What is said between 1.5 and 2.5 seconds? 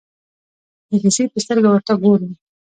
ورته ګورو.